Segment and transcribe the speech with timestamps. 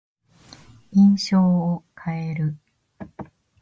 [0.93, 2.57] 印象を変える。